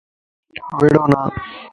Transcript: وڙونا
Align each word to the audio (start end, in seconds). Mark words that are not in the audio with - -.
وڙونا 0.79 1.21